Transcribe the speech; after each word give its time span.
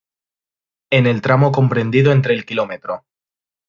En 0.89 1.05
el 1.05 1.21
tramo 1.21 1.51
comprendido 1.51 2.11
entre 2.11 2.33
el 2.33 2.43
Km. 2.43 3.03